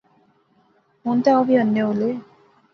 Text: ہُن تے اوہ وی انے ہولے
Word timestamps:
ہُن 1.03 1.17
تے 1.23 1.29
اوہ 1.35 1.45
وی 1.47 1.55
انے 1.61 1.81
ہولے 1.85 2.09